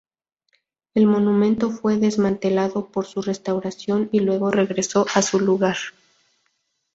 El 0.95 1.05
monumento 1.05 1.69
fue 1.69 1.97
desmantelado 1.97 2.87
para 2.89 3.07
su 3.07 3.21
restauración, 3.21 4.09
y 4.11 4.21
luego 4.21 4.49
regresó 4.49 5.05
a 5.13 5.21
su 5.21 5.39
lugar. 5.39 5.77